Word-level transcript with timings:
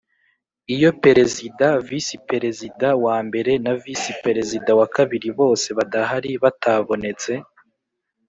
Iyo 0.75 0.89
Perezida 1.03 1.65
Visi 1.87 2.15
Perezida 2.29 2.87
wa 3.05 3.17
mbere 3.27 3.51
na 3.63 3.73
VisiPerezida 3.83 4.71
wa 4.79 4.87
kabiri 4.95 5.29
bose 5.39 5.67
badahari 5.77 6.31
batabonetse 6.43 7.31